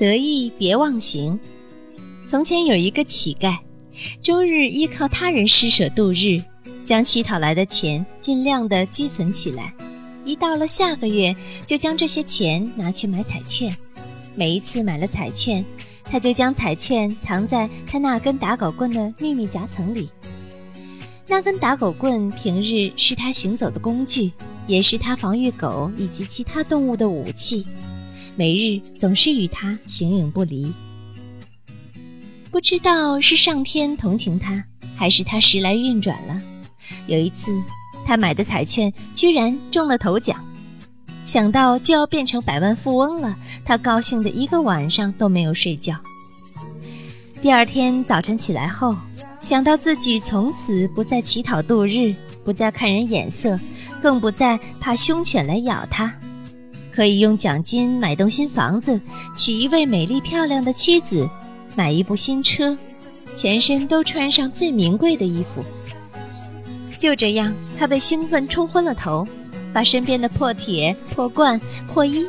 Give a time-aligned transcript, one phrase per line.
[0.00, 1.38] 得意别忘形。
[2.26, 3.58] 从前有一个乞丐，
[4.22, 6.42] 终日依靠他人施舍度日，
[6.82, 9.74] 将乞讨来的钱尽量的积存起来。
[10.24, 11.36] 一到了下个月，
[11.66, 13.76] 就将这些钱拿去买彩券。
[14.34, 15.62] 每一次买了彩券，
[16.02, 20.08] 他就将彩券藏在他那根打狗棍的秘密夹层里。
[21.26, 24.32] 那根打狗棍平日是他行走的工具，
[24.66, 27.66] 也是他防御狗以及其他动物的武器。
[28.40, 30.72] 每日总是与他形影不离。
[32.50, 34.64] 不知道是上天同情他，
[34.96, 36.40] 还是他时来运转了。
[37.06, 37.62] 有一次，
[38.06, 40.42] 他买的彩券居然中了头奖，
[41.22, 45.94] 想到就要变成百万富翁了，他高兴的一个晚上都没有睡觉。
[47.42, 48.96] 第二天早晨起来后，
[49.38, 53.60] 想到自己从此不再乞讨度日，不再看人眼色，
[54.00, 56.10] 更不再怕凶犬来咬他。
[56.92, 59.00] 可以用奖金买栋新房子，
[59.34, 61.28] 娶一位美丽漂亮的妻子，
[61.76, 62.76] 买一部新车，
[63.34, 65.64] 全身都穿上最名贵的衣服。
[66.98, 69.26] 就这样，他被兴奋冲昏了头，
[69.72, 72.26] 把身边的破铁、破罐、破衣、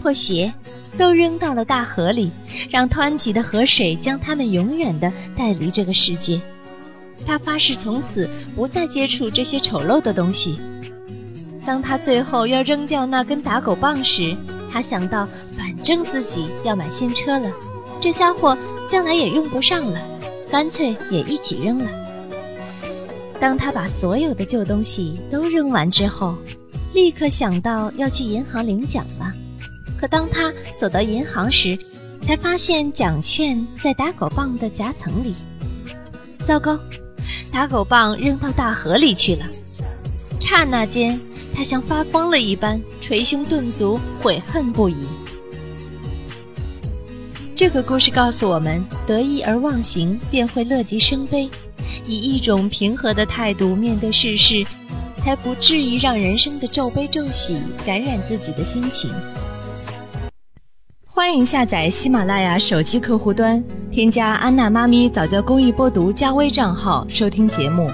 [0.00, 0.52] 破鞋
[0.96, 2.30] 都扔到了大河里，
[2.70, 6.40] 让湍急的河水将他们永远地带离这个世界。
[7.26, 10.58] 他发誓从此不再接触这些丑陋的东西。
[11.64, 14.36] 当他最后要扔掉那根打狗棒时，
[14.72, 17.50] 他想到，反正自己要买新车了，
[18.00, 18.56] 这家伙
[18.88, 20.00] 将来也用不上了，
[20.50, 21.88] 干脆也一起扔了。
[23.38, 26.36] 当他把所有的旧东西都扔完之后，
[26.92, 29.32] 立刻想到要去银行领奖了。
[29.96, 31.78] 可当他走到银行时，
[32.20, 35.34] 才发现奖券在打狗棒的夹层里。
[36.44, 36.76] 糟糕，
[37.52, 39.44] 打狗棒扔到大河里去了。
[40.40, 41.18] 刹那间。
[41.54, 45.06] 他像发疯了一般，捶胸顿足，悔恨不已。
[47.54, 51.48] 这个故事告诉我们：得意而忘形，便会乐极生悲。
[52.06, 54.64] 以一种平和的态度面对世事，
[55.18, 59.10] 才不至于让人生的皱悲骤喜感染自己的心情。
[61.06, 67.90] 欢迎下载喜马拉雅手机客户端，添加安娜妈咪早教公益播读加微账号，收听节目。